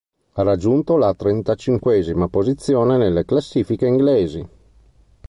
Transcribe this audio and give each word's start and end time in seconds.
Ha 0.31 0.41
raggiunto 0.41 0.97
la 0.97 1.13
trentacinquesima 1.13 2.27
posizione 2.27 2.97
nelle 2.97 3.23
classifiche 3.23 3.85
inglesi. 3.85 4.49